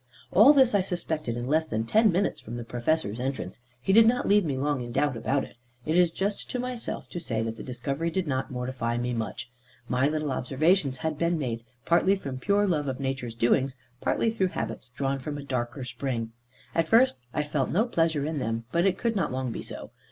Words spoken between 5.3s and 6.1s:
it. It is